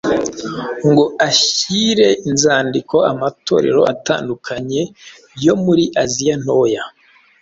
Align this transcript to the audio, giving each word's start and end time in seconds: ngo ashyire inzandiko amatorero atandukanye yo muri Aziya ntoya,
ngo 0.89 1.03
ashyire 1.29 2.07
inzandiko 2.29 2.95
amatorero 3.11 3.81
atandukanye 3.93 4.81
yo 5.45 5.53
muri 5.63 5.83
Aziya 6.03 6.35
ntoya, 6.43 6.83